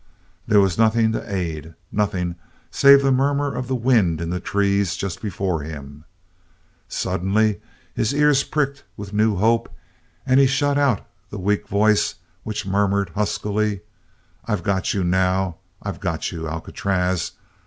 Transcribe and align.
There 0.47 0.59
was 0.59 0.79
nothing 0.79 1.11
to 1.11 1.31
aid, 1.31 1.75
nothing 1.91 2.33
save 2.71 3.03
the 3.03 3.11
murmur 3.11 3.53
of 3.53 3.67
the 3.67 3.75
wind 3.75 4.19
in 4.19 4.31
the 4.31 4.39
trees 4.39 4.95
just 4.97 5.21
before 5.21 5.61
him. 5.61 6.05
Suddenly 6.89 7.61
his 7.93 8.11
ears 8.11 8.43
pricked 8.43 8.83
with 8.97 9.13
new 9.13 9.35
hope 9.35 9.71
and 10.25 10.39
he 10.39 10.47
shut 10.47 10.79
out 10.79 11.05
the 11.29 11.37
weak 11.37 11.67
voice 11.67 12.15
which 12.41 12.65
murmured 12.65 13.11
huskily: 13.13 13.81
"I've 14.45 14.63
got 14.63 14.91
you 14.91 15.03
now. 15.03 15.57
I've 15.83 15.99
got 15.99 16.31
you, 16.31 16.47
Alcatraz. 16.47 17.33